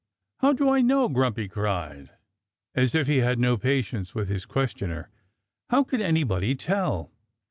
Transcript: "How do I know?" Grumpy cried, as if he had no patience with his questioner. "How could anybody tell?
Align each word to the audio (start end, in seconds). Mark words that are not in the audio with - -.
"How 0.39 0.51
do 0.53 0.67
I 0.67 0.81
know?" 0.81 1.07
Grumpy 1.09 1.47
cried, 1.47 2.09
as 2.73 2.95
if 2.95 3.05
he 3.05 3.17
had 3.17 3.37
no 3.37 3.55
patience 3.55 4.15
with 4.15 4.29
his 4.29 4.47
questioner. 4.47 5.11
"How 5.69 5.83
could 5.83 6.01
anybody 6.01 6.55
tell? 6.55 7.11